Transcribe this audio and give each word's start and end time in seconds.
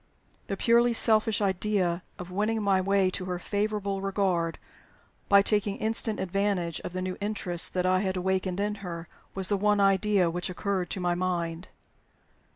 The 0.47 0.57
purely 0.57 0.93
selfish 0.95 1.41
idea 1.41 2.01
of 2.17 2.31
winning 2.31 2.63
my 2.63 2.81
way 2.81 3.11
to 3.11 3.25
her 3.25 3.37
favorable 3.37 4.01
regard 4.01 4.57
by 5.29 5.43
taking 5.43 5.77
instant 5.77 6.19
advantage 6.19 6.79
of 6.79 6.93
the 6.93 7.03
new 7.03 7.17
interest 7.21 7.75
that 7.75 7.85
I 7.85 7.99
had 7.99 8.17
awakened 8.17 8.59
in 8.59 8.73
her 8.81 9.07
was 9.35 9.49
the 9.49 9.57
one 9.57 9.79
idea 9.79 10.27
which 10.31 10.49
occurred 10.49 10.89
to 10.89 10.99
my 10.99 11.13
mind. 11.13 11.67